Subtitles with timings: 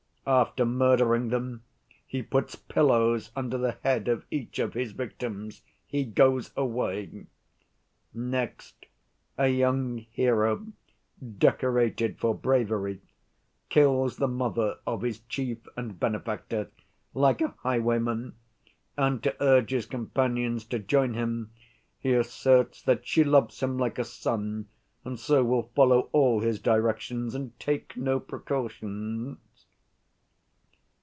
[0.23, 1.63] After murdering them,
[2.05, 7.25] he puts pillows under the head of each of his victims; he goes away.
[8.13, 8.85] Next,
[9.35, 10.67] a young hero
[11.19, 13.01] 'decorated for bravery'
[13.69, 16.69] kills the mother of his chief and benefactor,
[17.15, 18.35] like a highwayman,
[18.95, 21.51] and to urge his companions to join him
[21.99, 24.67] he asserts that 'she loves him like a son,
[25.03, 29.39] and so will follow all his directions and take no precautions.